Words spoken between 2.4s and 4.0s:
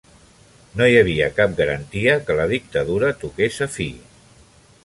la dictadura toqués a fi.